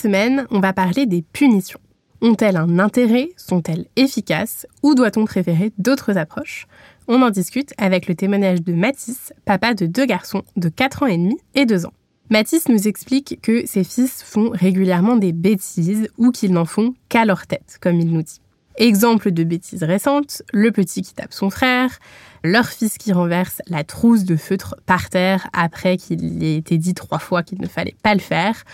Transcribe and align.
Semaine, 0.00 0.46
on 0.50 0.60
va 0.60 0.72
parler 0.72 1.06
des 1.06 1.22
punitions. 1.22 1.80
Ont-elles 2.22 2.56
un 2.56 2.78
intérêt? 2.78 3.28
Sont-elles 3.36 3.86
efficaces? 3.96 4.66
Ou 4.82 4.94
doit-on 4.94 5.24
préférer 5.26 5.72
d'autres 5.78 6.16
approches? 6.16 6.66
On 7.06 7.22
en 7.22 7.30
discute 7.30 7.72
avec 7.76 8.08
le 8.08 8.14
témoignage 8.14 8.62
de 8.62 8.72
Mathis, 8.72 9.32
papa 9.44 9.74
de 9.74 9.86
deux 9.86 10.06
garçons 10.06 10.42
de 10.56 10.68
4 10.68 11.02
ans 11.02 11.06
et 11.06 11.18
demi 11.18 11.36
et 11.54 11.66
2 11.66 11.86
ans. 11.86 11.92
Mathis 12.30 12.68
nous 12.68 12.88
explique 12.88 13.40
que 13.42 13.66
ses 13.66 13.84
fils 13.84 14.22
font 14.22 14.50
régulièrement 14.50 15.16
des 15.16 15.32
bêtises 15.32 16.08
ou 16.16 16.30
qu'ils 16.30 16.52
n'en 16.52 16.64
font 16.64 16.94
qu'à 17.08 17.24
leur 17.24 17.46
tête, 17.46 17.78
comme 17.80 18.00
il 18.00 18.10
nous 18.10 18.22
dit. 18.22 18.40
Exemple 18.76 19.32
de 19.32 19.44
bêtises 19.44 19.82
récentes, 19.82 20.42
le 20.52 20.70
petit 20.70 21.02
qui 21.02 21.12
tape 21.12 21.32
son 21.32 21.50
frère, 21.50 21.98
leur 22.44 22.68
fils 22.68 22.96
qui 22.96 23.12
renverse 23.12 23.60
la 23.66 23.84
trousse 23.84 24.24
de 24.24 24.36
feutre 24.36 24.76
par 24.86 25.10
terre 25.10 25.48
après 25.52 25.96
qu'il 25.96 26.42
ait 26.42 26.56
été 26.56 26.78
dit 26.78 26.94
trois 26.94 27.18
fois 27.18 27.42
qu'il 27.42 27.60
ne 27.60 27.66
fallait 27.66 27.96
pas 28.02 28.14
le 28.14 28.20
faire, 28.20 28.64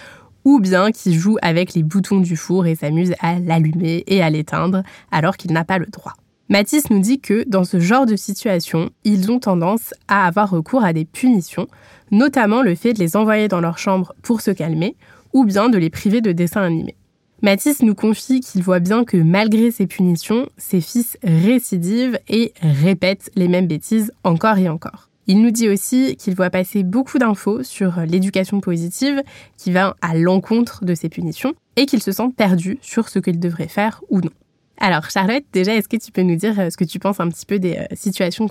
ou 0.47 0.61
bien 0.61 0.93
qui 0.93 1.13
joue 1.13 1.37
avec 1.43 1.75
les 1.75 1.83
boutons 1.83 2.21
du 2.21 2.37
four 2.37 2.67
et 2.67 2.77
s'amuse 2.77 3.15
à 3.21 3.41
l'allumer 3.41 4.05
et 4.07 4.23
à 4.23 4.31
l'éteindre 4.31 4.85
alors 5.11 5.37
qu'il 5.37 5.53
n'a 5.53 5.65
pas 5.65 5.79
le 5.79 5.87
droit. 5.87 6.15
Mathis 6.49 6.89
nous 6.89 7.01
dit 7.01 7.19
que 7.19 7.43
dans 7.49 7.65
ce 7.65 7.81
genre 7.81 8.07
de 8.07 8.15
situation, 8.15 8.91
ils 9.03 9.33
ont 9.33 9.41
tendance 9.41 9.93
à 10.07 10.25
avoir 10.25 10.49
recours 10.49 10.85
à 10.85 10.93
des 10.93 11.05
punitions, 11.05 11.67
notamment 12.13 12.63
le 12.63 12.77
fait 12.77 12.93
de 12.93 13.01
les 13.01 13.17
envoyer 13.17 13.49
dans 13.49 13.61
leur 13.61 13.79
chambre 13.79 14.15
pour 14.23 14.41
se 14.41 14.53
calmer, 14.53 14.95
ou 15.33 15.45
bien 15.45 15.69
de 15.69 15.79
les 15.79 15.91
priver 15.91 16.21
de 16.21 16.31
dessins 16.31 16.63
animés. 16.63 16.95
Mathis 17.43 17.83
nous 17.83 17.97
confie 17.97 18.39
qu'il 18.39 18.63
voit 18.63 18.79
bien 18.79 19.05
que 19.05 19.17
malgré 19.17 19.73
ces 19.73 19.89
punitions, 19.89 20.49
ses 20.57 20.81
fils 20.81 21.19
récidivent 21.25 22.21
et 22.29 22.53
répètent 22.63 23.33
les 23.35 23.49
mêmes 23.49 23.67
bêtises 23.67 24.13
encore 24.23 24.59
et 24.59 24.69
encore. 24.69 25.06
Il 25.27 25.43
nous 25.43 25.51
dit 25.51 25.69
aussi 25.69 26.17
qu'il 26.17 26.35
voit 26.35 26.51
passer 26.51 26.83
beaucoup 26.83 27.19
d'infos 27.19 27.63
sur 27.63 28.01
l'éducation 28.01 28.61
positive 28.61 29.23
qui 29.57 29.73
va 29.73 29.97
à 30.01 30.17
l'encontre 30.17 30.85
de 30.85 30.95
ces 30.95 31.09
punitions 31.09 31.55
et 31.77 31.87
qu'il 31.87 32.03
se 32.03 32.13
sent 32.13 32.31
perdu 32.37 32.79
sur 32.81 33.09
ce 33.09 33.19
qu'il 33.19 33.41
devrait 33.41 33.69
faire 33.69 34.03
ou 34.09 34.21
non. 34.21 34.31
Alors 34.79 35.09
Charlotte, 35.11 35.45
déjà, 35.53 35.75
est-ce 35.75 35.89
que 35.89 35.97
tu 35.97 36.13
peux 36.13 36.23
nous 36.23 36.37
dire 36.37 36.59
euh, 36.61 36.71
ce 36.71 36.77
que 36.77 36.85
tu 36.85 36.99
penses 36.99 37.21
un 37.21 37.29
petit 37.29 37.47
peu 37.47 37.59
des 37.59 37.77
euh, 37.77 37.85
situations 37.95 38.47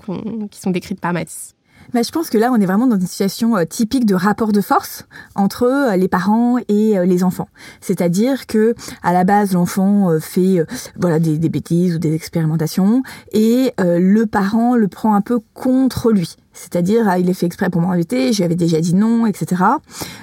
qui 0.50 0.60
sont 0.60 0.70
décrites 0.70 1.00
par 1.00 1.12
Mathis? 1.12 1.52
Mais 1.94 2.02
je 2.02 2.10
pense 2.10 2.30
que 2.30 2.38
là, 2.38 2.50
on 2.52 2.60
est 2.60 2.66
vraiment 2.66 2.88
dans 2.88 2.98
une 2.98 3.06
situation 3.06 3.56
euh, 3.56 3.64
typique 3.64 4.06
de 4.06 4.16
rapport 4.16 4.50
de 4.50 4.60
force 4.60 5.06
entre 5.36 5.94
les 5.96 6.08
parents 6.08 6.58
et 6.68 6.96
les 7.06 7.22
enfants. 7.22 7.48
C'est-à-dire 7.80 8.46
que 8.46 8.74
à 9.04 9.12
la 9.12 9.22
base, 9.22 9.52
l'enfant 9.52 10.18
fait 10.18 10.66
voilà 10.96 11.20
des, 11.20 11.38
bêtises 11.48 11.94
ou 11.94 11.98
des 11.98 12.12
expérimentations 12.12 13.04
et 13.32 13.72
le 13.78 14.24
parent 14.24 14.74
le 14.74 14.88
prend 14.88 15.14
un 15.14 15.20
peu 15.20 15.38
contre 15.54 16.10
lui. 16.10 16.36
C'est-à-dire, 16.56 17.06
ah, 17.06 17.18
il 17.18 17.28
est 17.28 17.34
fait 17.34 17.46
exprès 17.46 17.68
pour 17.68 17.82
m'embêter, 17.82 18.32
je 18.32 18.38
lui 18.38 18.44
avais 18.44 18.54
déjà 18.54 18.80
dit 18.80 18.94
non, 18.94 19.26
etc. 19.26 19.62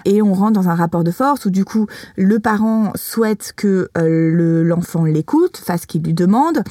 Et 0.06 0.22
on 0.22 0.34
rentre 0.34 0.54
dans 0.54 0.68
un 0.68 0.76
rapport 0.76 1.04
de 1.04 1.12
force 1.12 1.46
où 1.46 1.52
du 1.52 1.64
coup, 1.64 1.88
le 2.18 2.40
parent 2.40 2.92
souhaite 2.96 3.54
que 3.56 3.90
euh, 3.98 4.64
l'enfant 4.64 5.06
l'écoute, 5.06 5.58
fasse 5.58 5.82
ce 5.82 5.88
qu'il 5.88 6.04
lui 6.04 6.14
demande, 6.14 6.64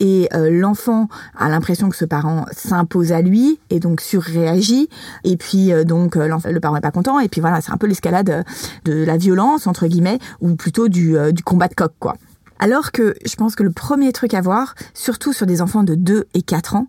et 0.00 0.28
euh, 0.34 0.50
l'enfant 0.50 1.08
a 1.36 1.48
l'impression 1.48 1.90
que 1.90 1.96
ce 1.96 2.06
parent 2.06 2.46
s'impose 2.52 3.12
à 3.12 3.20
lui 3.20 3.60
et 3.68 3.78
donc 3.78 4.00
surréagit. 4.00 4.88
Et 5.24 5.36
puis 5.36 5.72
euh, 5.72 5.84
donc 5.84 6.16
le 6.16 6.58
parent 6.58 6.74
n'est 6.74 6.80
pas 6.80 6.90
content. 6.90 7.20
Et 7.20 7.28
puis 7.28 7.40
voilà, 7.40 7.60
c'est 7.60 7.72
un 7.72 7.76
peu 7.76 7.86
l'escalade 7.86 8.44
de 8.84 9.04
la 9.04 9.16
violence 9.18 9.66
entre 9.66 9.86
guillemets, 9.86 10.18
ou 10.40 10.54
plutôt 10.56 10.88
du, 10.88 11.16
du 11.32 11.42
combat 11.42 11.68
de 11.68 11.74
coq, 11.74 11.92
quoi. 11.98 12.16
Alors 12.58 12.92
que 12.92 13.14
je 13.24 13.34
pense 13.36 13.54
que 13.54 13.62
le 13.62 13.70
premier 13.70 14.12
truc 14.12 14.34
à 14.34 14.40
voir, 14.40 14.74
surtout 14.92 15.32
sur 15.32 15.46
des 15.46 15.62
enfants 15.62 15.82
de 15.82 15.94
2 15.94 16.26
et 16.34 16.42
4 16.42 16.76
ans, 16.76 16.88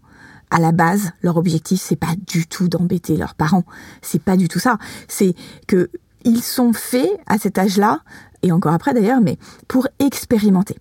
à 0.52 0.60
la 0.60 0.72
base, 0.72 1.12
leur 1.24 1.38
objectif, 1.38 1.82
c'est 1.82 1.96
pas 1.96 2.14
du 2.28 2.46
tout 2.46 2.68
d'embêter 2.68 3.18
leurs 3.18 3.34
parents. 3.34 3.64
C'est 4.02 4.22
pas 4.22 4.38
du 4.38 4.48
tout 4.48 4.60
ça. 4.60 4.78
C'est 5.08 5.34
que 5.68 5.90
ils 6.24 6.44
sont 6.44 6.74
faits 6.74 7.10
à 7.26 7.40
cet 7.40 7.58
âge-là, 7.58 8.02
et 8.44 8.52
encore 8.52 8.74
après 8.74 8.94
d'ailleurs, 8.94 9.22
mais 9.22 9.38
pour 9.68 9.88
expérimenter. 10.00 10.78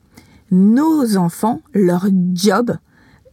Nos 0.50 1.16
enfants, 1.16 1.62
leur 1.72 2.08
job, 2.34 2.76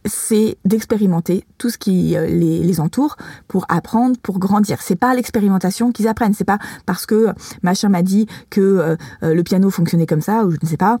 c'est 0.08 0.56
d'expérimenter 0.64 1.44
tout 1.58 1.70
ce 1.70 1.78
qui 1.78 2.16
euh, 2.16 2.26
les, 2.26 2.80
entoure 2.80 3.16
pour 3.48 3.64
apprendre, 3.68 4.16
pour 4.22 4.38
grandir. 4.38 4.78
C'est 4.80 4.96
pas 4.96 5.14
l'expérimentation 5.14 5.90
qu'ils 5.92 6.08
apprennent. 6.08 6.34
C'est 6.34 6.44
pas 6.44 6.58
parce 6.86 7.06
que 7.06 7.28
machin 7.62 7.88
m'a 7.88 8.02
dit 8.02 8.26
que 8.50 8.60
euh, 8.60 8.96
euh, 9.22 9.34
le 9.34 9.42
piano 9.42 9.70
fonctionnait 9.70 10.06
comme 10.06 10.20
ça 10.20 10.44
ou 10.44 10.50
je 10.50 10.58
ne 10.62 10.68
sais 10.68 10.76
pas 10.76 10.98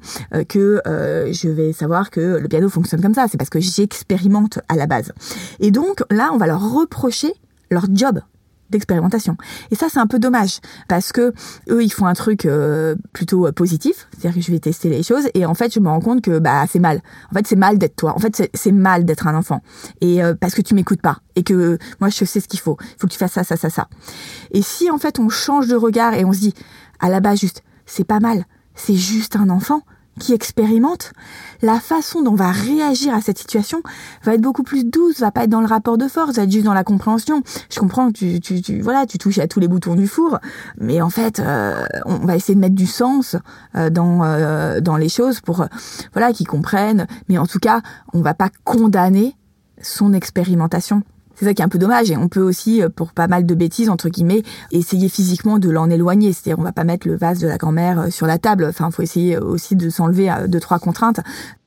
que 0.48 0.80
je 0.84 1.48
vais 1.48 1.72
savoir 1.72 2.10
que 2.10 2.38
le 2.38 2.48
piano 2.48 2.68
fonctionne 2.68 3.00
comme 3.00 3.14
ça. 3.14 3.26
C'est 3.28 3.38
parce 3.38 3.50
que 3.50 3.60
j'expérimente 3.60 4.60
à 4.68 4.76
la 4.76 4.86
base. 4.86 5.12
Et 5.60 5.70
donc 5.70 6.02
là, 6.10 6.30
on 6.32 6.36
va 6.36 6.46
leur 6.46 6.72
reprocher 6.72 7.32
leur 7.70 7.86
job 7.92 8.20
d'expérimentation. 8.70 9.36
Et 9.70 9.74
ça, 9.74 9.86
c'est 9.90 9.98
un 9.98 10.06
peu 10.06 10.18
dommage 10.18 10.60
parce 10.88 11.12
que 11.12 11.32
eux, 11.70 11.82
ils 11.82 11.92
font 11.92 12.06
un 12.06 12.14
truc 12.14 12.46
euh, 12.46 12.94
plutôt 13.12 13.46
euh, 13.46 13.52
positif, 13.52 14.08
c'est-à-dire 14.12 14.34
que 14.34 14.44
je 14.44 14.52
vais 14.52 14.58
tester 14.58 14.88
les 14.88 15.02
choses 15.02 15.28
et 15.34 15.46
en 15.46 15.54
fait, 15.54 15.72
je 15.72 15.80
me 15.80 15.88
rends 15.88 16.00
compte 16.00 16.22
que 16.22 16.38
bah 16.38 16.64
c'est 16.68 16.78
mal. 16.78 17.00
En 17.30 17.34
fait, 17.34 17.46
c'est 17.46 17.56
mal 17.56 17.78
d'être 17.78 17.96
toi. 17.96 18.14
En 18.14 18.18
fait, 18.18 18.50
c'est 18.52 18.72
mal 18.72 19.04
d'être 19.04 19.26
un 19.26 19.34
enfant 19.34 19.62
et 20.00 20.22
euh, 20.22 20.34
parce 20.34 20.54
que 20.54 20.62
tu 20.62 20.74
m'écoutes 20.74 21.02
pas 21.02 21.18
et 21.36 21.42
que 21.42 21.78
moi, 22.00 22.10
je 22.10 22.24
sais 22.24 22.40
ce 22.40 22.48
qu'il 22.48 22.60
faut. 22.60 22.76
Il 22.80 23.00
faut 23.00 23.06
que 23.06 23.12
tu 23.12 23.18
fasses 23.18 23.32
ça, 23.32 23.44
ça, 23.44 23.56
ça, 23.56 23.70
ça. 23.70 23.88
Et 24.50 24.62
si 24.62 24.90
en 24.90 24.98
fait, 24.98 25.18
on 25.18 25.28
change 25.28 25.68
de 25.68 25.76
regard 25.76 26.14
et 26.14 26.24
on 26.24 26.32
se 26.32 26.40
dit 26.40 26.54
à 27.00 27.08
la 27.08 27.20
base 27.20 27.38
juste, 27.38 27.62
c'est 27.86 28.04
pas 28.04 28.20
mal, 28.20 28.44
c'est 28.74 28.94
juste 28.94 29.36
un 29.36 29.50
enfant 29.50 29.82
qui 30.18 30.32
expérimente, 30.32 31.12
la 31.62 31.80
façon 31.80 32.22
dont 32.22 32.32
on 32.32 32.36
va 32.36 32.50
réagir 32.50 33.14
à 33.14 33.20
cette 33.20 33.38
situation 33.38 33.82
va 34.22 34.34
être 34.34 34.40
beaucoup 34.40 34.62
plus 34.62 34.84
douce, 34.84 35.20
va 35.20 35.30
pas 35.30 35.44
être 35.44 35.50
dans 35.50 35.60
le 35.60 35.66
rapport 35.66 35.98
de 35.98 36.08
force, 36.08 36.36
va 36.36 36.42
être 36.42 36.50
juste 36.50 36.64
dans 36.64 36.74
la 36.74 36.84
compréhension. 36.84 37.42
Je 37.70 37.78
comprends 37.80 38.12
que 38.12 38.18
tu, 38.18 38.40
tu, 38.40 38.60
tu 38.60 38.80
voilà, 38.80 39.06
tu 39.06 39.18
touches 39.18 39.38
à 39.38 39.48
tous 39.48 39.60
les 39.60 39.68
boutons 39.68 39.94
du 39.94 40.06
four, 40.06 40.38
mais 40.78 41.00
en 41.00 41.10
fait, 41.10 41.40
euh, 41.40 41.84
on 42.04 42.18
va 42.18 42.36
essayer 42.36 42.54
de 42.54 42.60
mettre 42.60 42.74
du 42.74 42.86
sens 42.86 43.36
euh, 43.76 43.90
dans 43.90 44.24
euh, 44.24 44.80
dans 44.80 44.96
les 44.96 45.08
choses 45.08 45.40
pour 45.40 45.66
voilà 46.12 46.32
qu'ils 46.32 46.46
comprennent. 46.46 47.06
Mais 47.28 47.38
en 47.38 47.46
tout 47.46 47.58
cas, 47.58 47.80
on 48.12 48.20
va 48.20 48.34
pas 48.34 48.50
condamner 48.64 49.34
son 49.80 50.12
expérimentation. 50.12 51.02
C'est 51.38 51.44
ça 51.44 51.54
qui 51.54 51.62
est 51.62 51.64
un 51.64 51.68
peu 51.68 51.78
dommage. 51.78 52.10
Et 52.10 52.16
on 52.16 52.28
peut 52.28 52.40
aussi, 52.40 52.82
euh, 52.82 52.88
pour 52.88 53.12
pas 53.12 53.28
mal 53.28 53.46
de 53.46 53.54
bêtises, 53.54 53.90
entre 53.90 54.08
guillemets, 54.08 54.42
essayer 54.72 55.08
physiquement 55.08 55.58
de 55.58 55.70
l'en 55.70 55.88
éloigner. 55.88 56.32
C'est-à-dire, 56.32 56.58
on 56.58 56.64
va 56.64 56.72
pas 56.72 56.84
mettre 56.84 57.06
le 57.06 57.16
vase 57.16 57.38
de 57.38 57.46
la 57.46 57.58
grand-mère 57.58 58.00
euh, 58.00 58.10
sur 58.10 58.26
la 58.26 58.38
table. 58.38 58.64
Enfin, 58.68 58.90
faut 58.90 59.02
essayer 59.02 59.38
aussi 59.38 59.76
de 59.76 59.88
s'enlever 59.88 60.30
euh, 60.30 60.48
deux, 60.48 60.60
trois 60.60 60.78
contraintes. 60.78 61.20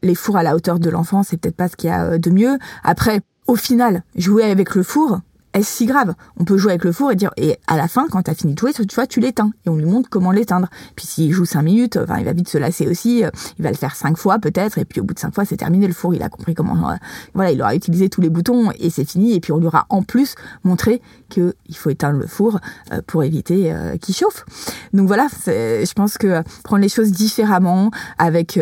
Les 0.03 0.15
fours 0.15 0.37
à 0.37 0.43
la 0.43 0.55
hauteur 0.55 0.79
de 0.79 0.89
l'enfant, 0.89 1.23
c'est 1.23 1.37
peut-être 1.37 1.55
pas 1.55 1.69
ce 1.69 1.75
qu'il 1.75 1.89
y 1.89 1.93
a 1.93 2.17
de 2.17 2.29
mieux. 2.29 2.57
Après, 2.83 3.21
au 3.47 3.55
final, 3.55 4.03
jouer 4.15 4.43
avec 4.43 4.75
le 4.75 4.83
four, 4.83 5.21
est-ce 5.53 5.69
si 5.69 5.85
grave? 5.85 6.13
On 6.37 6.45
peut 6.45 6.57
jouer 6.57 6.71
avec 6.71 6.85
le 6.85 6.91
four 6.91 7.11
et 7.11 7.15
dire 7.15 7.31
et 7.35 7.57
à 7.67 7.75
la 7.75 7.87
fin 7.87 8.07
quand 8.09 8.21
t'as 8.23 8.33
fini 8.33 8.53
de 8.53 8.59
jouer, 8.59 8.71
tu 8.73 8.95
vois, 8.95 9.07
tu 9.07 9.19
l'éteins 9.19 9.51
et 9.65 9.69
on 9.69 9.75
lui 9.75 9.85
montre 9.85 10.09
comment 10.09 10.31
l'éteindre. 10.31 10.69
Puis 10.95 11.05
s'il 11.05 11.31
joue 11.31 11.45
cinq 11.45 11.63
minutes, 11.63 11.97
enfin 11.97 12.19
il 12.19 12.25
va 12.25 12.33
vite 12.33 12.47
se 12.47 12.57
lasser 12.57 12.87
aussi. 12.87 13.23
Euh, 13.23 13.29
il 13.59 13.63
va 13.63 13.69
le 13.69 13.75
faire 13.75 13.95
cinq 13.95 14.17
fois 14.17 14.39
peut-être 14.39 14.77
et 14.77 14.85
puis 14.85 15.01
au 15.01 15.03
bout 15.03 15.13
de 15.13 15.19
cinq 15.19 15.33
fois 15.33 15.43
c'est 15.43 15.57
terminé 15.57 15.87
le 15.87 15.93
four. 15.93 16.13
Il 16.15 16.23
a 16.23 16.29
compris 16.29 16.53
comment. 16.53 16.89
Euh, 16.89 16.95
voilà, 17.33 17.51
il 17.51 17.61
aura 17.61 17.75
utilisé 17.75 18.07
tous 18.09 18.21
les 18.21 18.29
boutons 18.29 18.71
et 18.79 18.89
c'est 18.89 19.03
fini. 19.03 19.33
Et 19.33 19.39
puis 19.41 19.51
on 19.51 19.57
lui 19.57 19.67
aura 19.67 19.85
en 19.89 20.03
plus 20.03 20.35
montré 20.63 21.01
que 21.29 21.53
il 21.67 21.75
faut 21.75 21.89
éteindre 21.89 22.19
le 22.19 22.27
four 22.27 22.59
euh, 22.93 23.01
pour 23.05 23.23
éviter 23.23 23.73
qu'il 24.01 24.15
chauffe. 24.15 24.45
Donc 24.93 25.07
voilà, 25.07 25.27
je 25.45 25.93
pense 25.93 26.17
que 26.17 26.43
prendre 26.63 26.81
les 26.81 26.89
choses 26.89 27.11
différemment, 27.11 27.91
avec 28.17 28.59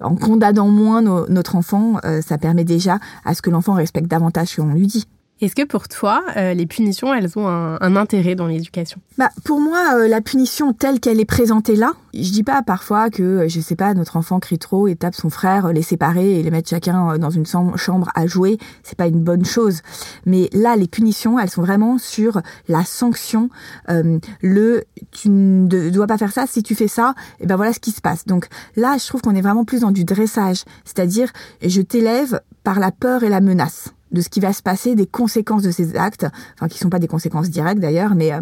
en 0.00 0.16
condamnant 0.16 0.68
moins 0.68 1.02
notre 1.02 1.56
enfant, 1.56 1.98
ça 2.22 2.38
permet 2.38 2.64
déjà 2.64 2.98
à 3.24 3.34
ce 3.34 3.42
que 3.42 3.50
l'enfant 3.50 3.74
respecte 3.74 4.08
davantage 4.08 4.48
ce 4.48 4.60
qu'on 4.60 4.72
lui 4.72 4.86
dit. 4.86 5.06
Est-ce 5.42 5.56
que 5.56 5.64
pour 5.64 5.88
toi, 5.88 6.22
euh, 6.36 6.54
les 6.54 6.66
punitions, 6.66 7.12
elles 7.12 7.36
ont 7.36 7.48
un, 7.48 7.96
intérêt 7.96 8.36
dans 8.36 8.46
l'éducation? 8.46 9.00
Bah 9.18 9.28
pour 9.44 9.58
moi, 9.58 9.96
euh, 9.96 10.06
la 10.06 10.20
punition 10.20 10.72
telle 10.72 11.00
qu'elle 11.00 11.18
est 11.18 11.24
présentée 11.24 11.74
là, 11.74 11.94
je 12.14 12.30
dis 12.30 12.44
pas 12.44 12.62
parfois 12.62 13.10
que 13.10 13.24
euh, 13.24 13.48
je 13.48 13.58
sais 13.58 13.74
pas 13.74 13.92
notre 13.94 14.16
enfant 14.16 14.38
crie 14.38 14.60
trop 14.60 14.86
et 14.86 14.94
tape 14.94 15.16
son 15.16 15.30
frère, 15.30 15.72
les 15.72 15.82
séparer 15.82 16.38
et 16.38 16.44
les 16.44 16.50
mettre 16.52 16.68
chacun 16.68 17.18
dans 17.18 17.30
une 17.30 17.44
chambre 17.44 18.08
à 18.14 18.28
jouer, 18.28 18.58
c'est 18.84 18.96
pas 18.96 19.08
une 19.08 19.18
bonne 19.18 19.44
chose. 19.44 19.80
Mais 20.26 20.48
là, 20.52 20.76
les 20.76 20.86
punitions, 20.86 21.40
elles 21.40 21.50
sont 21.50 21.62
vraiment 21.62 21.98
sur 21.98 22.40
la 22.68 22.84
sanction. 22.84 23.50
le 23.88 24.84
tu 25.10 25.28
ne 25.28 25.90
dois 25.90 26.06
pas 26.06 26.18
faire 26.18 26.30
ça. 26.30 26.46
Si 26.46 26.62
tu 26.62 26.76
fais 26.76 26.86
ça, 26.86 27.14
et 27.40 27.44
eh 27.44 27.46
ben 27.46 27.56
voilà 27.56 27.72
ce 27.72 27.80
qui 27.80 27.90
se 27.90 28.00
passe. 28.00 28.26
Donc 28.26 28.46
là, 28.76 28.96
je 28.96 29.08
trouve 29.08 29.22
qu'on 29.22 29.34
est 29.34 29.42
vraiment 29.42 29.64
plus 29.64 29.80
dans 29.80 29.90
du 29.90 30.04
dressage, 30.04 30.62
c'est-à-dire 30.84 31.32
je 31.66 31.80
t'élève 31.80 32.40
par 32.62 32.78
la 32.78 32.92
peur 32.92 33.24
et 33.24 33.28
la 33.28 33.40
menace 33.40 33.92
de 34.12 34.20
ce 34.20 34.28
qui 34.28 34.40
va 34.40 34.52
se 34.52 34.62
passer, 34.62 34.94
des 34.94 35.06
conséquences 35.06 35.62
de 35.62 35.70
ces 35.70 35.96
actes, 35.96 36.26
enfin 36.54 36.68
qui 36.68 36.78
sont 36.78 36.90
pas 36.90 36.98
des 36.98 37.08
conséquences 37.08 37.50
directes 37.50 37.80
d'ailleurs, 37.80 38.14
mais 38.14 38.32
euh, 38.32 38.40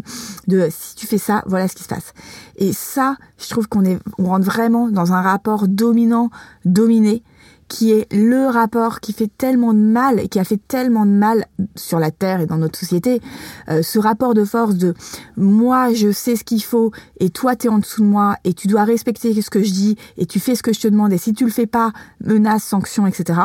de 0.49 0.69
si 0.71 0.97
tu 0.97 1.07
fais 1.07 1.19
ça, 1.19 1.43
voilà 1.47 1.69
ce 1.69 1.75
qui 1.75 1.83
se 1.83 1.89
passe. 1.89 2.13
Et 2.57 2.73
ça, 2.73 3.17
je 3.39 3.49
trouve 3.49 3.69
qu'on 3.69 3.85
est, 3.85 3.99
on 4.19 4.25
rentre 4.27 4.45
vraiment 4.45 4.89
dans 4.89 5.13
un 5.13 5.23
rapport 5.23 5.69
dominant, 5.69 6.31
dominé, 6.65 7.23
qui 7.71 7.93
est 7.93 8.13
le 8.13 8.47
rapport 8.47 8.99
qui 8.99 9.13
fait 9.13 9.31
tellement 9.39 9.73
de 9.73 9.79
mal 9.79 10.19
et 10.19 10.29
qui 10.29 10.41
a 10.41 10.45
fait 10.45 10.61
tellement 10.69 11.07
de 11.07 11.13
mal 11.13 11.47
sur 11.77 12.01
la 12.01 12.11
Terre 12.11 12.41
et 12.41 12.47
dans 12.47 12.59
notre 12.59 12.77
société. 12.77 13.23
Euh, 13.69 13.81
ce 13.83 14.01
rapport 14.01 14.35
de 14.35 14.45
force 14.45 14.75
de 14.75 14.93
moi 15.37 15.95
je 15.95 16.11
sais 16.11 16.35
ce 16.35 16.43
qu'il 16.43 16.63
faut 16.63 16.91
et 17.21 17.31
toi 17.31 17.55
tu 17.55 17.69
es 17.69 17.71
en 17.71 17.79
dessous 17.79 18.03
de 18.03 18.09
moi 18.09 18.37
et 18.43 18.55
tu 18.55 18.67
dois 18.67 18.83
respecter 18.83 19.41
ce 19.41 19.51
que 19.51 19.63
je 19.63 19.71
dis 19.71 19.97
et 20.19 20.27
tu 20.27 20.41
fais 20.41 20.57
ce 20.57 20.65
que 20.65 20.73
je 20.73 20.81
te 20.81 20.89
demande 20.89 21.13
et 21.13 21.19
si 21.19 21.33
tu 21.33 21.45
le 21.45 21.51
fais 21.51 21.67
pas, 21.67 21.93
menace, 22.25 22.65
sanction, 22.65 23.07
etc. 23.07 23.39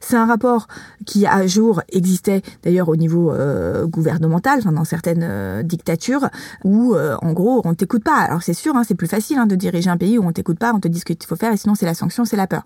C'est 0.00 0.16
un 0.16 0.26
rapport 0.26 0.66
qui 1.06 1.24
à 1.24 1.46
jour 1.46 1.80
existait 1.90 2.42
d'ailleurs 2.64 2.88
au 2.88 2.96
niveau 2.96 3.30
euh, 3.30 3.86
gouvernemental, 3.86 4.58
enfin 4.58 4.72
dans 4.72 4.84
certaines 4.84 5.22
euh, 5.22 5.62
dictatures 5.62 6.28
où 6.64 6.96
en 6.96 7.32
gros 7.32 7.62
on 7.64 7.74
t'écoute 7.74 8.02
pas. 8.02 8.16
Alors 8.16 8.42
c'est 8.42 8.54
sûr, 8.54 8.74
hein, 8.74 8.82
c'est 8.86 8.96
plus 8.96 9.06
facile 9.06 9.38
hein, 9.38 9.46
de 9.46 9.54
diriger 9.54 9.88
un 9.88 9.96
pays 9.96 10.18
où 10.18 10.24
on 10.24 10.32
t'écoute 10.32 10.58
pas, 10.58 10.72
on 10.74 10.80
te 10.80 10.88
dit 10.88 10.98
ce 10.98 11.04
qu'il 11.04 11.16
faut 11.24 11.36
faire 11.36 11.52
et 11.52 11.56
sinon 11.56 11.76
c'est 11.76 11.86
la 11.86 11.94
sanction, 11.94 12.24
c'est 12.24 12.36
la 12.36 12.48
peur. 12.48 12.64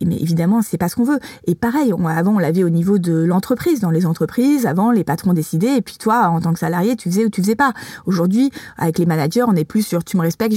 Mais 0.00 0.16
évidemment, 0.38 0.62
c'est 0.62 0.78
pas 0.78 0.88
ce 0.88 0.94
qu'on 0.94 1.04
veut. 1.04 1.18
Et 1.48 1.56
pareil, 1.56 1.92
avant, 2.08 2.36
on 2.36 2.38
l'avait 2.38 2.62
au 2.62 2.68
niveau 2.68 2.98
de 2.98 3.24
l'entreprise. 3.24 3.80
Dans 3.80 3.90
les 3.90 4.06
entreprises, 4.06 4.66
avant, 4.66 4.92
les 4.92 5.02
patrons 5.02 5.32
décidaient, 5.32 5.78
et 5.78 5.82
puis 5.82 5.96
toi, 5.98 6.28
en 6.28 6.40
tant 6.40 6.52
que 6.52 6.60
salarié, 6.60 6.94
tu 6.94 7.10
faisais 7.10 7.24
ou 7.24 7.28
tu 7.28 7.42
faisais 7.42 7.56
pas. 7.56 7.72
Aujourd'hui, 8.06 8.52
avec 8.76 8.98
les 8.98 9.06
managers, 9.06 9.42
on 9.42 9.56
est 9.56 9.64
plus 9.64 9.82
sur 9.82 10.04
tu 10.04 10.16
me 10.16 10.22
respectes, 10.22 10.54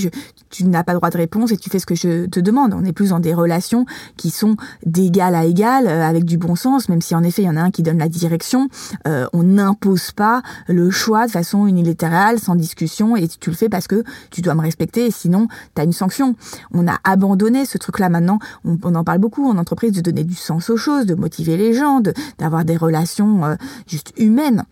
tu 0.52 0.66
n'as 0.66 0.84
pas 0.84 0.94
droit 0.94 1.10
de 1.10 1.18
réponse 1.18 1.52
et 1.52 1.58
tu 1.58 1.72
fais 1.72 1.80
ce 1.80 1.88
que 1.88 1.96
je 1.96 2.28
te 2.28 2.40
demande. 2.40 2.76
On 2.76 2.86
est 2.86 2.94
plus 2.94 3.10
dans 3.10 3.20
des 3.20 3.34
relations 3.34 3.86
qui 4.18 4.30
sont 4.30 4.56
d'égal 4.86 5.34
à 5.34 5.46
égal, 5.46 5.88
euh, 5.88 6.08
avec 6.08 6.26
du 6.26 6.38
bon 6.38 6.56
sens, 6.56 6.88
même 6.88 7.02
si 7.02 7.16
en 7.16 7.24
effet, 7.24 7.42
il 7.42 7.46
y 7.46 7.50
en 7.50 7.58
a 7.58 7.62
un 7.62 7.72
qui 7.72 7.82
donne 7.82 7.98
la 7.98 8.10
direction. 8.10 8.70
Euh, 9.08 9.26
on 9.34 9.42
n'impose 9.42 10.12
pas 10.12 10.44
le 10.68 10.92
choix 10.92 11.26
de 11.26 11.32
façon 11.32 11.66
unilatérale, 11.66 12.40
sans 12.40 12.54
discussion, 12.54 13.16
et 13.16 13.28
tu 13.28 13.50
le 13.50 13.56
fais 13.56 13.70
parce 13.70 13.88
que 13.88 14.04
tu 14.30 14.42
dois 14.42 14.54
me 14.54 14.62
respecter, 14.62 15.08
et 15.08 15.12
sinon, 15.12 15.48
tu 15.76 15.82
as 15.82 15.86
une 15.86 15.94
sanction. 15.94 16.36
On 16.72 16.88
a 16.88 16.98
abandonné 17.04 17.66
ce 17.66 17.80
truc-là 17.80 18.10
maintenant. 18.10 18.38
On, 18.64 18.78
on 18.84 18.94
en 18.94 19.04
parle 19.04 19.20
beaucoup 19.20 19.50
en 19.50 19.58
entreprise 19.58 19.71
de 19.76 20.02
donner 20.02 20.24
du 20.24 20.36
sens 20.36 20.70
aux 20.70 20.78
choses, 20.78 21.06
de 21.06 21.16
motiver 21.16 21.58
les 21.58 21.74
gens, 21.74 22.02
d'avoir 22.38 22.66
des 22.66 22.78
relations 22.78 23.46
euh, 23.46 23.56
juste 23.88 24.14
humaines. 24.18 24.64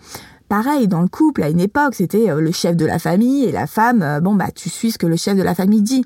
Pareil, 0.49 0.87
dans 0.87 1.01
le 1.01 1.07
couple, 1.07 1.43
à 1.43 1.49
une 1.49 1.59
époque, 1.59 1.95
c'était 1.95 2.29
euh, 2.29 2.41
le 2.41 2.51
chef 2.51 2.75
de 2.75 2.85
la 2.85 2.99
famille 2.99 3.45
et 3.45 3.51
la 3.51 3.67
femme, 3.67 4.01
euh, 4.01 4.19
bon, 4.19 4.35
bah, 4.35 4.49
tu 4.53 4.69
suis 4.69 4.91
ce 4.91 4.97
que 4.97 5.07
le 5.07 5.15
chef 5.15 5.37
de 5.37 5.43
la 5.43 5.55
famille 5.55 5.81
dit. 5.81 6.03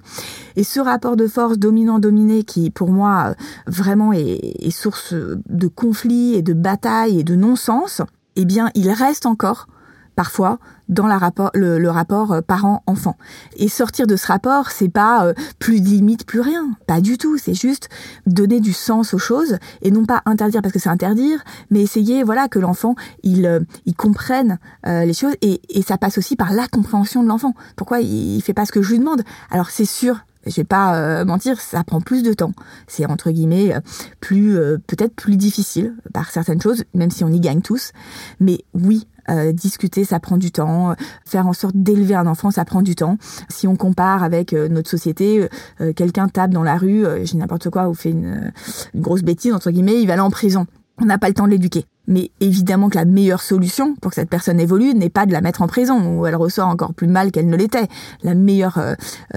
Et 0.56 0.64
ce 0.64 0.80
rapport 0.80 1.16
de 1.16 1.28
force 1.28 1.58
dominant-dominé 1.58 2.44
qui, 2.44 2.70
pour 2.70 2.90
moi, 2.92 3.36
vraiment 3.68 4.14
est, 4.14 4.70
source 4.72 5.14
de 5.14 5.68
conflits 5.68 6.36
et 6.36 6.42
de 6.42 6.54
batailles 6.54 7.20
et 7.20 7.24
de 7.24 7.36
non-sens, 7.36 8.02
eh 8.36 8.46
bien, 8.46 8.70
il 8.76 8.90
reste 8.90 9.26
encore 9.26 9.68
parfois 10.16 10.60
dans 10.90 11.08
la 11.08 11.18
rapport, 11.18 11.50
le, 11.54 11.90
rapport 11.90 12.34
euh, 12.34 12.42
parent-enfant. 12.42 13.18
Et 13.58 13.68
sortir 13.68 14.08
de 14.08 14.16
ce 14.16 14.28
rapport, 14.28 14.72
c'est 14.72 14.90
pas 14.90 15.26
euh, 15.26 15.34
plus 15.60 15.82
de 15.82 15.88
limite, 15.88 16.26
plus 16.26 16.42
rien. 16.42 16.72
Pas 16.88 17.02
du 17.02 17.18
tout. 17.18 17.38
C'est 17.38 17.54
juste 17.54 17.90
donner 18.26 18.60
du 18.60 18.74
sens 18.74 19.14
aux 19.14 19.18
choses 19.20 19.58
et 19.82 19.92
non 19.92 20.06
pas 20.06 20.22
interdire 20.26 20.62
parce 20.62 20.74
que 20.74 20.80
c'est 20.80 20.90
interdire, 20.90 21.44
mais 21.70 21.82
essayer, 21.82 22.24
voilà, 22.24 22.48
que 22.48 22.60
l'enfant 22.60 22.96
il, 23.24 23.46
euh, 23.46 23.60
il 23.86 23.96
comprenne 23.96 24.60
les 24.86 25.14
choses 25.14 25.34
et, 25.42 25.62
et 25.70 25.82
ça 25.82 25.98
passe 25.98 26.18
aussi 26.18 26.36
par 26.36 26.54
la 26.54 26.68
compréhension 26.68 27.24
de 27.24 27.28
l'enfant. 27.28 27.54
Pourquoi 27.76 28.02
il, 28.02 28.36
il 28.36 28.42
fait 28.42 28.54
pas 28.54 28.66
ce 28.66 28.72
que 28.72 28.82
je 28.82 28.92
lui 28.92 29.00
demande? 29.00 29.24
Alors 29.50 29.70
c'est 29.70 29.86
sûr, 29.86 30.26
je 30.46 30.56
vais 30.56 30.64
pas 30.64 31.24
mentir, 31.26 31.60
ça 31.60 31.84
prend 31.84 32.02
plus 32.02 32.24
de 32.24 32.34
temps. 32.34 32.52
C'est 32.88 33.06
entre 33.06 33.32
guillemets 33.32 33.74
plus 34.20 34.58
peut-être 34.88 35.16
plus 35.16 35.38
difficile 35.38 35.96
par 36.14 36.30
certaines 36.30 36.62
choses, 36.62 36.84
même 36.94 37.12
si 37.12 37.24
on 37.24 37.30
y 37.30 37.40
gagne 37.40 37.62
tous. 37.62 37.92
Mais 38.40 38.60
oui, 38.74 39.08
euh, 39.30 39.54
discuter, 39.54 40.04
ça 40.04 40.20
prend 40.20 40.38
du 40.38 40.52
temps. 40.52 40.96
Faire 41.26 41.48
en 41.48 41.54
sorte 41.54 41.76
d'élever 41.76 42.16
un 42.16 42.28
enfant, 42.28 42.52
ça 42.52 42.66
prend 42.66 42.82
du 42.82 42.96
temps. 42.96 43.18
Si 43.50 43.68
on 43.68 43.76
compare 43.76 44.24
avec 44.24 44.54
euh, 44.54 44.68
notre 44.68 44.90
société, 44.90 45.48
euh, 45.82 45.94
quelqu'un 45.94 46.28
tape 46.28 46.52
dans 46.52 46.64
la 46.64 46.78
rue, 46.78 47.06
j'ai 47.24 47.38
n'importe 47.38 47.70
quoi, 47.70 47.88
ou 47.90 47.94
fait 47.94 48.12
une, 48.12 48.52
une, 48.94 49.02
grosse 49.02 49.24
bêtise, 49.24 49.54
entre 49.54 49.72
guillemets, 49.72 50.02
il 50.02 50.08
va 50.08 50.14
aller 50.14 50.22
en 50.22 50.30
prison. 50.30 50.66
On 51.02 51.06
n'a 51.06 51.18
pas 51.18 51.28
le 51.28 51.34
temps 51.34 51.46
de 51.46 51.52
l'éduquer. 51.52 51.86
Mais 52.08 52.32
évidemment 52.40 52.90
que 52.90 52.98
la 52.98 53.06
meilleure 53.06 53.42
solution 53.42 53.96
pour 53.96 54.12
que 54.12 54.16
cette 54.16 54.30
personne 54.30 54.60
évolue 54.60 54.94
n'est 54.94 55.10
pas 55.10 55.26
de 55.26 55.32
la 55.32 55.42
mettre 55.42 55.62
en 55.62 55.68
prison 55.68 56.20
où 56.20 56.26
elle 56.26 56.36
ressort 56.36 56.68
encore 56.68 56.94
plus 56.94 57.08
mal 57.08 57.32
qu'elle 57.32 57.48
ne 57.48 57.56
l'était. 57.56 57.88
La 58.24 58.34
meilleure 58.34 58.80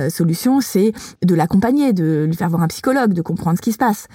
solution, 0.09 0.61
c'est 0.61 0.93
de 1.25 1.35
l'accompagner, 1.35 1.93
de 1.93 2.25
lui 2.27 2.35
faire 2.35 2.49
voir 2.49 2.63
un 2.63 2.69
psychologue, 2.69 3.13
de 3.13 3.23
comprendre 3.23 3.57
ce 3.57 3.63
qui 3.63 3.73
se 3.73 3.79
passe. 3.79 4.09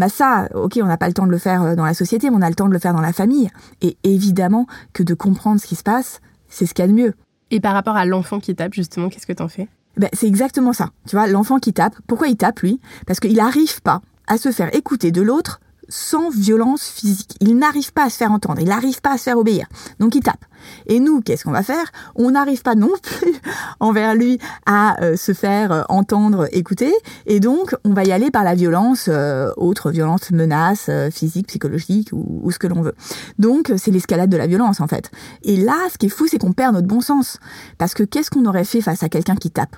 Bah 0.00 0.08
ça, 0.08 0.48
ok, 0.54 0.78
on 0.82 0.86
n'a 0.86 0.96
pas 0.96 1.08
le 1.08 1.12
temps 1.12 1.26
de 1.26 1.30
le 1.30 1.36
faire 1.36 1.62
euh, 1.62 1.74
dans 1.74 1.84
la 1.84 1.92
société, 1.92 2.30
mais 2.30 2.36
on 2.36 2.40
a 2.40 2.48
le 2.48 2.54
temps 2.54 2.68
de 2.68 2.72
le 2.72 2.78
faire 2.78 2.94
dans 2.94 3.02
la 3.02 3.12
famille. 3.12 3.50
Et 3.82 3.98
évidemment 4.02 4.66
que 4.94 5.02
de 5.02 5.12
comprendre 5.12 5.60
ce 5.60 5.66
qui 5.66 5.76
se 5.76 5.82
passe, 5.82 6.22
c'est 6.48 6.64
ce 6.64 6.72
qu'il 6.72 6.82
y 6.86 6.88
a 6.88 6.90
de 6.90 6.94
mieux. 6.94 7.12
Et 7.50 7.60
par 7.60 7.74
rapport 7.74 7.96
à 7.96 8.06
l'enfant 8.06 8.40
qui 8.40 8.54
tape, 8.54 8.72
justement, 8.72 9.10
qu'est-ce 9.10 9.26
que 9.26 9.34
t'en 9.34 9.48
fais? 9.48 9.68
Ben, 9.98 10.08
C'est 10.14 10.26
exactement 10.26 10.72
ça. 10.72 10.88
Tu 11.06 11.16
vois, 11.16 11.26
l'enfant 11.26 11.58
qui 11.58 11.74
tape, 11.74 11.94
pourquoi 12.06 12.28
il 12.28 12.38
tape, 12.38 12.60
lui? 12.60 12.80
Parce 13.06 13.20
qu'il 13.20 13.36
n'arrive 13.36 13.82
pas 13.82 14.00
à 14.26 14.38
se 14.38 14.50
faire 14.52 14.74
écouter 14.74 15.10
de 15.10 15.20
l'autre 15.20 15.60
sans 15.90 16.30
violence 16.30 16.84
physique. 16.84 17.36
Il 17.40 17.58
n'arrive 17.58 17.92
pas 17.92 18.04
à 18.04 18.10
se 18.10 18.16
faire 18.16 18.32
entendre, 18.32 18.60
il 18.60 18.68
n'arrive 18.68 19.02
pas 19.02 19.12
à 19.12 19.18
se 19.18 19.24
faire 19.24 19.38
obéir. 19.38 19.66
Donc 19.98 20.14
il 20.14 20.22
tape. 20.22 20.44
Et 20.86 21.00
nous, 21.00 21.20
qu'est-ce 21.20 21.44
qu'on 21.44 21.52
va 21.52 21.62
faire? 21.62 21.84
On 22.14 22.30
n'arrive 22.30 22.62
pas 22.62 22.74
non 22.74 22.90
plus 23.02 23.34
envers 23.80 24.14
lui 24.14 24.38
à 24.66 25.02
euh, 25.02 25.16
se 25.16 25.32
faire 25.32 25.72
euh, 25.72 25.82
entendre, 25.88 26.48
écouter. 26.52 26.92
Et 27.26 27.40
donc, 27.40 27.74
on 27.84 27.92
va 27.92 28.04
y 28.04 28.12
aller 28.12 28.30
par 28.30 28.44
la 28.44 28.54
violence, 28.54 29.06
euh, 29.08 29.50
autre 29.56 29.90
violence, 29.90 30.30
menace 30.30 30.90
physique, 31.12 31.48
psychologique 31.48 32.10
ou, 32.12 32.40
ou 32.42 32.50
ce 32.50 32.58
que 32.58 32.66
l'on 32.66 32.82
veut. 32.82 32.94
Donc, 33.38 33.72
c'est 33.76 33.90
l'escalade 33.90 34.30
de 34.30 34.36
la 34.36 34.46
violence 34.46 34.80
en 34.80 34.86
fait. 34.86 35.10
Et 35.42 35.56
là, 35.56 35.76
ce 35.92 35.98
qui 35.98 36.06
est 36.06 36.10
fou, 36.10 36.26
c'est 36.26 36.38
qu'on 36.38 36.52
perd 36.52 36.74
notre 36.74 36.88
bon 36.88 37.00
sens. 37.00 37.38
Parce 37.78 37.94
que 37.94 38.02
qu'est-ce 38.02 38.30
qu'on 38.30 38.44
aurait 38.46 38.64
fait 38.64 38.80
face 38.80 39.02
à 39.02 39.08
quelqu'un 39.08 39.36
qui 39.36 39.50
tape 39.50 39.76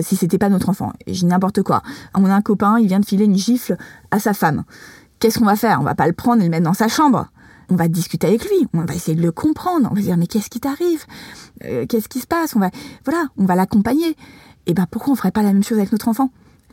si 0.00 0.16
c'était 0.16 0.38
pas 0.38 0.48
notre 0.48 0.70
enfant? 0.70 0.92
J'ai 1.06 1.26
n'importe 1.26 1.62
quoi. 1.62 1.82
On 2.14 2.24
a 2.24 2.34
un 2.34 2.42
copain, 2.42 2.78
il 2.78 2.88
vient 2.88 3.00
de 3.00 3.04
filer 3.04 3.24
une 3.24 3.36
gifle 3.36 3.76
à 4.10 4.18
sa 4.18 4.32
femme 4.32 4.64
qu'est-ce 5.18 5.38
qu'on 5.38 5.44
va 5.44 5.56
faire? 5.56 5.80
On 5.80 5.84
va 5.84 5.94
pas 5.94 6.06
le 6.06 6.12
prendre 6.12 6.42
et 6.42 6.44
le 6.44 6.50
mettre 6.50 6.64
dans 6.64 6.74
sa 6.74 6.88
chambre. 6.88 7.28
On 7.70 7.76
va 7.76 7.88
discuter 7.88 8.26
avec 8.26 8.44
lui, 8.44 8.68
on 8.74 8.84
va 8.84 8.94
essayer 8.94 9.16
de 9.16 9.22
le 9.22 9.32
comprendre, 9.32 9.88
on 9.90 9.94
va 9.94 10.00
dire 10.00 10.18
mais 10.18 10.26
qu'est-ce 10.26 10.50
qui 10.50 10.60
t'arrive? 10.60 11.04
Euh, 11.64 11.86
Qu'est-ce 11.88 12.08
qui 12.08 12.20
se 12.20 12.26
passe? 12.26 12.54
On 12.56 12.60
va 12.60 12.70
voilà, 13.06 13.28
on 13.38 13.46
va 13.46 13.54
l'accompagner. 13.54 14.10
Et 14.66 14.70
eh 14.70 14.74
ben 14.74 14.86
pourquoi 14.90 15.12
on 15.12 15.16
ferait 15.16 15.30
pas 15.30 15.42
la 15.42 15.52
même 15.52 15.64
chose 15.64 15.78
avec 15.78 15.92
notre 15.92 16.08
enfant? 16.08 16.30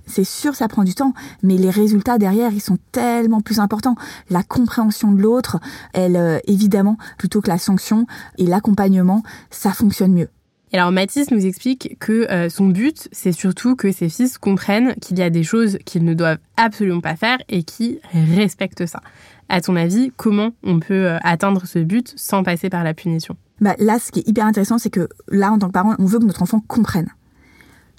C'est 0.07 0.23
sûr, 0.23 0.55
ça 0.55 0.67
prend 0.67 0.83
du 0.83 0.95
temps, 0.95 1.13
mais 1.43 1.57
les 1.57 1.69
résultats 1.69 2.17
derrière, 2.17 2.51
ils 2.51 2.61
sont 2.61 2.77
tellement 2.91 3.41
plus 3.41 3.59
importants. 3.59 3.95
La 4.29 4.43
compréhension 4.43 5.11
de 5.11 5.21
l'autre, 5.21 5.59
elle, 5.93 6.15
euh, 6.15 6.39
évidemment, 6.45 6.97
plutôt 7.17 7.41
que 7.41 7.49
la 7.49 7.57
sanction 7.57 8.05
et 8.37 8.45
l'accompagnement, 8.45 9.23
ça 9.49 9.71
fonctionne 9.71 10.13
mieux. 10.13 10.29
Et 10.73 10.77
alors 10.77 10.91
Mathis 10.91 11.31
nous 11.31 11.45
explique 11.45 11.97
que 11.99 12.31
euh, 12.31 12.47
son 12.49 12.67
but, 12.67 13.09
c'est 13.11 13.33
surtout 13.33 13.75
que 13.75 13.91
ses 13.91 14.07
fils 14.07 14.37
comprennent 14.37 14.95
qu'il 14.95 15.19
y 15.19 15.21
a 15.21 15.29
des 15.29 15.43
choses 15.43 15.77
qu'ils 15.85 16.05
ne 16.05 16.13
doivent 16.13 16.37
absolument 16.55 17.01
pas 17.01 17.17
faire 17.17 17.39
et 17.49 17.63
qui 17.63 17.99
respectent 18.13 18.85
ça. 18.85 19.01
À 19.49 19.59
ton 19.59 19.75
avis, 19.75 20.13
comment 20.15 20.51
on 20.63 20.79
peut 20.79 21.07
euh, 21.07 21.17
atteindre 21.23 21.65
ce 21.65 21.79
but 21.79 22.13
sans 22.15 22.43
passer 22.43 22.69
par 22.69 22.85
la 22.85 22.93
punition? 22.93 23.35
Bah 23.59 23.75
Là, 23.79 23.99
ce 23.99 24.11
qui 24.11 24.19
est 24.19 24.27
hyper 24.27 24.45
intéressant, 24.45 24.77
c'est 24.77 24.89
que 24.89 25.09
là, 25.27 25.51
en 25.51 25.59
tant 25.59 25.67
que 25.67 25.73
parent, 25.73 25.95
on 25.99 26.05
veut 26.05 26.19
que 26.19 26.25
notre 26.25 26.41
enfant 26.41 26.61
comprenne. 26.65 27.09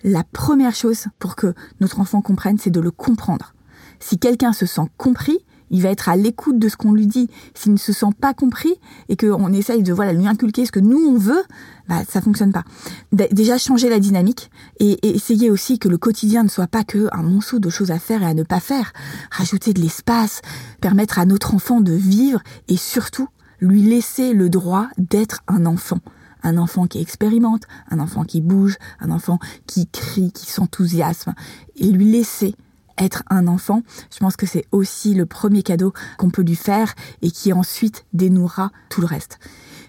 La 0.03 0.25
première 0.25 0.75
chose 0.75 1.07
pour 1.19 1.37
que 1.37 1.55
notre 1.81 2.01
enfant 2.01 2.23
comprenne, 2.23 2.57
c'est 2.59 2.71
de 2.71 2.81
le 2.81 2.91
comprendre. 2.91 3.53
Si 4.01 4.19
quelqu'un 4.19 4.55
se 4.55 4.65
sent 4.65 4.89
compris, 4.97 5.45
il 5.73 5.83
va 5.83 5.89
être 5.89 6.09
à 6.09 6.17
l'écoute 6.17 6.59
de 6.59 6.69
ce 6.69 6.77
qu'on 6.77 6.93
lui 6.93 7.07
dit. 7.07 7.29
S'il 7.55 7.73
ne 7.73 7.79
se 7.79 7.93
sent 7.93 8.13
pas 8.21 8.35
compris 8.35 8.75
et 9.09 9.17
qu'on 9.17 9.53
essaye 9.53 9.83
de 9.83 9.93
voilà 9.93 10.13
lui 10.13 10.29
inculquer 10.29 10.67
ce 10.67 10.71
que 10.71 10.79
nous 10.79 10.99
on 10.99 11.17
veut, 11.19 11.43
bah 11.89 12.03
ça 12.09 12.21
fonctionne 12.21 12.53
pas. 12.53 12.65
Déjà 13.11 13.59
changer 13.59 13.89
la 13.89 13.99
dynamique 13.99 14.51
et, 14.79 15.15
essayer 15.15 15.51
aussi 15.51 15.79
que 15.79 15.89
le 15.89 15.99
quotidien 15.99 16.45
ne 16.45 16.49
soit 16.49 16.69
pas 16.69 16.85
que 16.85 17.09
un 17.13 17.23
monceau 17.23 17.59
de 17.59 17.71
choses 17.71 17.91
à 17.91 17.99
faire 17.99 18.23
et 18.23 18.27
à 18.27 18.35
ne 18.35 18.45
pas 18.45 18.61
faire. 18.61 18.93
Rajouter 19.31 19.73
de 19.73 19.81
l'espace, 19.81 20.43
permettre 20.81 21.19
à 21.19 21.25
notre 21.25 21.55
enfant 21.55 21.81
de 21.81 21.93
vivre 21.93 22.41
et 22.69 22.77
surtout 22.77 23.29
lui 23.61 23.83
laisser 23.83 24.35
le 24.35 24.49
droit 24.49 24.89
d'être 24.99 25.43
un 25.49 25.67
enfant 25.67 25.99
un 26.45 26.59
enfant 26.59 26.89
qui 26.89 27.01
expérimente, 27.01 27.63
un 27.89 28.01
enfant 28.01 28.25
qui 28.25 28.41
bouge, 28.41 28.77
un 28.99 29.13
enfant 29.13 29.39
qui 29.69 29.87
crie, 29.87 30.33
qui 30.33 30.51
s'enthousiasme, 30.51 31.35
et 31.77 31.87
lui 31.87 32.11
laisser 32.11 32.57
être 33.03 33.23
un 33.29 33.47
enfant, 33.47 33.83
je 34.13 34.19
pense 34.19 34.37
que 34.37 34.47
c'est 34.47 34.67
aussi 34.73 35.15
le 35.15 35.27
premier 35.27 35.63
cadeau 35.63 35.93
qu'on 36.19 36.31
peut 36.31 36.43
lui 36.43 36.57
faire 36.57 36.95
et 37.21 37.31
qui 37.31 37.53
ensuite 37.53 38.05
dénouera 38.13 38.71
tout 38.89 39.01
le 39.01 39.07
reste. 39.07 39.39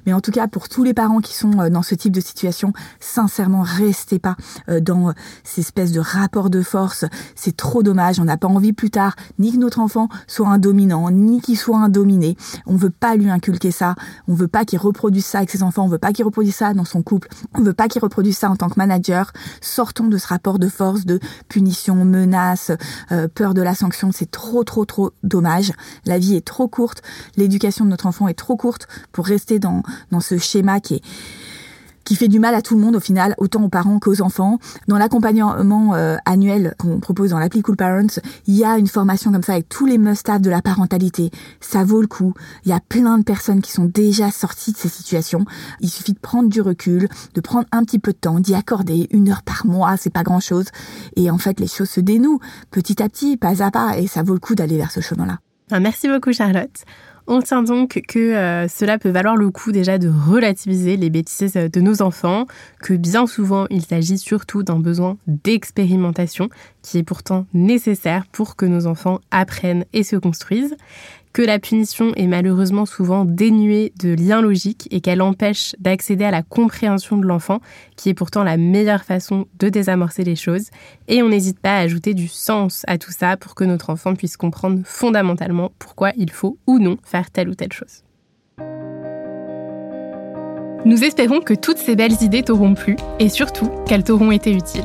Mais 0.05 0.13
en 0.13 0.21
tout 0.21 0.31
cas, 0.31 0.47
pour 0.47 0.69
tous 0.69 0.83
les 0.83 0.93
parents 0.93 1.19
qui 1.19 1.33
sont 1.33 1.59
euh, 1.59 1.69
dans 1.69 1.81
ce 1.81 1.95
type 1.95 2.13
de 2.13 2.19
situation, 2.19 2.73
sincèrement, 2.99 3.61
restez 3.61 4.19
pas 4.19 4.35
euh, 4.69 4.79
dans 4.79 5.13
ces 5.43 5.61
espèces 5.61 5.91
de 5.91 5.99
rapports 5.99 6.49
de 6.49 6.61
force. 6.61 7.05
C'est 7.35 7.55
trop 7.55 7.83
dommage. 7.83 8.19
On 8.19 8.25
n'a 8.25 8.37
pas 8.37 8.47
envie 8.47 8.73
plus 8.73 8.89
tard 8.89 9.15
ni 9.39 9.51
que 9.51 9.57
notre 9.57 9.79
enfant 9.79 10.09
soit 10.27 10.47
un 10.47 10.57
dominant, 10.57 11.09
ni 11.11 11.41
qu'il 11.41 11.57
soit 11.57 11.77
un 11.77 11.89
dominé. 11.89 12.37
On 12.65 12.75
veut 12.75 12.89
pas 12.89 13.15
lui 13.15 13.29
inculquer 13.29 13.71
ça. 13.71 13.95
On 14.27 14.33
veut 14.33 14.47
pas 14.47 14.65
qu'il 14.65 14.79
reproduise 14.79 15.25
ça 15.25 15.39
avec 15.39 15.49
ses 15.49 15.63
enfants. 15.63 15.85
On 15.85 15.89
veut 15.89 15.97
pas 15.97 16.13
qu'il 16.13 16.25
reproduise 16.25 16.55
ça 16.55 16.73
dans 16.73 16.85
son 16.85 17.01
couple. 17.01 17.29
On 17.53 17.61
veut 17.61 17.73
pas 17.73 17.87
qu'il 17.87 18.01
reproduise 18.01 18.37
ça 18.37 18.49
en 18.49 18.55
tant 18.55 18.69
que 18.69 18.75
manager. 18.77 19.31
Sortons 19.61 20.07
de 20.07 20.17
ce 20.17 20.27
rapport 20.27 20.59
de 20.59 20.67
force, 20.67 21.05
de 21.05 21.19
punition, 21.49 22.05
menace, 22.05 22.71
euh, 23.11 23.27
peur 23.27 23.53
de 23.53 23.61
la 23.61 23.75
sanction. 23.75 24.11
C'est 24.11 24.29
trop, 24.29 24.63
trop, 24.63 24.85
trop 24.85 25.11
dommage. 25.23 25.71
La 26.05 26.19
vie 26.19 26.35
est 26.35 26.45
trop 26.45 26.67
courte. 26.67 27.01
L'éducation 27.37 27.85
de 27.85 27.89
notre 27.89 28.05
enfant 28.05 28.27
est 28.27 28.33
trop 28.33 28.55
courte 28.55 28.87
pour 29.11 29.25
rester 29.25 29.59
dans, 29.59 29.83
dans 30.11 30.19
ce 30.19 30.37
schéma 30.37 30.79
qui 30.79 30.95
est 30.95 31.01
qui 32.03 32.15
fait 32.15 32.27
du 32.27 32.39
mal 32.39 32.55
à 32.55 32.61
tout 32.61 32.75
le 32.75 32.81
monde 32.81 32.95
au 32.95 32.99
final, 32.99 33.35
autant 33.37 33.63
aux 33.63 33.69
parents 33.69 33.99
qu'aux 33.99 34.21
enfants. 34.21 34.59
Dans 34.87 34.97
l'accompagnement 34.97 35.93
euh, 35.95 36.17
annuel 36.25 36.75
qu'on 36.77 36.99
propose 36.99 37.31
dans 37.31 37.39
l'appli 37.39 37.61
Cool 37.61 37.75
Parents, 37.75 38.19
il 38.47 38.55
y 38.55 38.63
a 38.63 38.77
une 38.77 38.87
formation 38.87 39.31
comme 39.31 39.43
ça 39.43 39.53
avec 39.53 39.69
tous 39.69 39.85
les 39.85 39.97
must-have 39.97 40.41
de 40.41 40.49
la 40.49 40.61
parentalité. 40.61 41.31
Ça 41.61 41.83
vaut 41.83 42.01
le 42.01 42.07
coup. 42.07 42.33
Il 42.65 42.69
y 42.69 42.73
a 42.73 42.79
plein 42.79 43.17
de 43.17 43.23
personnes 43.23 43.61
qui 43.61 43.71
sont 43.71 43.85
déjà 43.85 44.31
sorties 44.31 44.73
de 44.73 44.77
ces 44.77 44.89
situations. 44.89 45.45
Il 45.79 45.89
suffit 45.89 46.13
de 46.13 46.19
prendre 46.19 46.49
du 46.49 46.61
recul, 46.61 47.07
de 47.33 47.41
prendre 47.41 47.67
un 47.71 47.83
petit 47.83 47.99
peu 47.99 48.11
de 48.11 48.17
temps, 48.17 48.39
d'y 48.39 48.55
accorder 48.55 49.07
une 49.11 49.29
heure 49.29 49.43
par 49.43 49.65
mois, 49.65 49.97
c'est 49.97 50.09
pas 50.09 50.23
grand-chose. 50.23 50.65
Et 51.15 51.29
en 51.29 51.37
fait, 51.37 51.59
les 51.59 51.67
choses 51.67 51.89
se 51.89 51.99
dénouent 51.99 52.39
petit 52.71 53.01
à 53.01 53.09
petit, 53.09 53.37
pas 53.37 53.63
à 53.63 53.71
pas, 53.71 53.97
et 53.97 54.07
ça 54.07 54.23
vaut 54.23 54.33
le 54.33 54.39
coup 54.39 54.55
d'aller 54.55 54.77
vers 54.77 54.91
ce 54.91 54.99
chemin-là. 54.99 55.39
Merci 55.79 56.07
beaucoup 56.07 56.33
Charlotte. 56.33 56.83
On 57.25 57.41
tient 57.41 57.63
donc 57.63 58.01
que 58.05 58.19
euh, 58.19 58.67
cela 58.67 58.99
peut 58.99 59.09
valoir 59.09 59.37
le 59.37 59.49
coup 59.49 59.71
déjà 59.71 59.97
de 59.97 60.09
relativiser 60.09 60.97
les 60.97 61.09
bêtises 61.09 61.53
de 61.53 61.81
nos 61.81 62.01
enfants, 62.01 62.47
que 62.81 62.93
bien 62.93 63.27
souvent 63.27 63.65
il 63.69 63.81
s'agit 63.81 64.17
surtout 64.17 64.61
d'un 64.61 64.79
besoin 64.79 65.17
d'expérimentation 65.27 66.49
qui 66.81 66.97
est 66.97 67.03
pourtant 67.03 67.45
nécessaire 67.53 68.25
pour 68.31 68.57
que 68.57 68.65
nos 68.65 68.87
enfants 68.87 69.21
apprennent 69.31 69.85
et 69.93 70.03
se 70.03 70.17
construisent, 70.17 70.75
que 71.33 71.41
la 71.41 71.59
punition 71.59 72.13
est 72.15 72.27
malheureusement 72.27 72.85
souvent 72.85 73.25
dénuée 73.25 73.91
de 73.99 74.13
liens 74.13 74.41
logiques 74.41 74.87
et 74.91 75.01
qu'elle 75.01 75.21
empêche 75.21 75.75
d'accéder 75.79 76.23
à 76.23 76.31
la 76.31 76.43
compréhension 76.43 77.17
de 77.17 77.25
l'enfant, 77.25 77.59
qui 77.97 78.09
est 78.09 78.13
pourtant 78.13 78.43
la 78.43 78.55
meilleure 78.55 79.03
façon 79.03 79.47
de 79.59 79.69
désamorcer 79.69 80.23
les 80.23 80.35
choses. 80.35 80.69
Et 81.07 81.23
on 81.23 81.29
n'hésite 81.29 81.59
pas 81.59 81.75
à 81.75 81.79
ajouter 81.79 82.13
du 82.13 82.27
sens 82.27 82.83
à 82.87 82.99
tout 82.99 83.11
ça 83.11 83.35
pour 83.35 83.55
que 83.55 83.63
notre 83.63 83.89
enfant 83.89 84.13
puisse 84.13 84.37
comprendre 84.37 84.81
fondamentalement 84.85 85.71
pourquoi 85.79 86.11
il 86.15 86.31
faut 86.31 86.57
ou 86.67 86.77
non 86.77 86.97
faire 87.03 87.31
telle 87.31 87.49
ou 87.49 87.55
telle 87.55 87.73
chose. 87.73 88.03
Nous 90.85 91.03
espérons 91.03 91.39
que 91.39 91.53
toutes 91.53 91.77
ces 91.77 91.95
belles 91.95 92.21
idées 92.21 92.43
t'auront 92.43 92.75
plu 92.75 92.95
et 93.19 93.29
surtout 93.29 93.69
qu'elles 93.87 94.03
t'auront 94.03 94.31
été 94.31 94.51
utiles. 94.51 94.83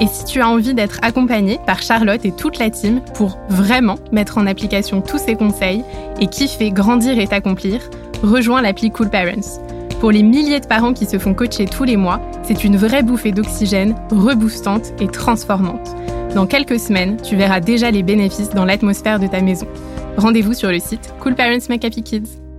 Et 0.00 0.06
si 0.06 0.24
tu 0.24 0.40
as 0.40 0.48
envie 0.48 0.72
d'être 0.72 0.98
accompagné 1.02 1.58
par 1.66 1.82
Charlotte 1.82 2.24
et 2.24 2.32
toute 2.32 2.58
la 2.58 2.70
team 2.70 3.02
pour 3.14 3.38
vraiment 3.50 3.96
mettre 4.12 4.38
en 4.38 4.46
application 4.46 5.02
tous 5.02 5.18
ces 5.18 5.34
conseils 5.34 5.84
et 6.20 6.26
kiffer, 6.26 6.70
grandir 6.70 7.18
et 7.18 7.26
t'accomplir, 7.26 7.80
rejoins 8.22 8.62
l'appli 8.62 8.90
Cool 8.90 9.10
Parents. 9.10 9.60
Pour 10.00 10.10
les 10.10 10.22
milliers 10.22 10.60
de 10.60 10.66
parents 10.66 10.94
qui 10.94 11.04
se 11.04 11.18
font 11.18 11.34
coacher 11.34 11.66
tous 11.66 11.84
les 11.84 11.98
mois, 11.98 12.20
c'est 12.42 12.64
une 12.64 12.78
vraie 12.78 13.02
bouffée 13.02 13.32
d'oxygène, 13.32 13.94
reboostante 14.10 14.94
et 15.02 15.06
transformante. 15.06 15.94
Dans 16.34 16.46
quelques 16.46 16.80
semaines, 16.80 17.18
tu 17.20 17.36
verras 17.36 17.60
déjà 17.60 17.90
les 17.90 18.02
bénéfices 18.02 18.50
dans 18.50 18.64
l'atmosphère 18.64 19.20
de 19.20 19.26
ta 19.26 19.42
maison. 19.42 19.66
Rendez-vous 20.16 20.54
sur 20.54 20.70
le 20.70 20.78
site 20.78 21.12
Cool 21.20 21.34
Parents 21.34 21.58
Kids. 21.58 22.49